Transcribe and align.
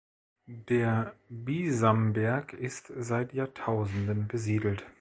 Der 0.47 1.13
Bisamberg 1.29 2.53
ist 2.53 2.91
seit 2.97 3.33
Jahrtausenden 3.35 4.27
besiedelt. 4.27 4.83